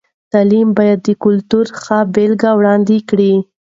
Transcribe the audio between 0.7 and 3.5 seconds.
باید د کلتور ښه بېلګه وړاندې کړي.